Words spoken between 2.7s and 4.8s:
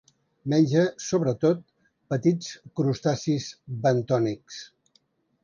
crustacis bentònics.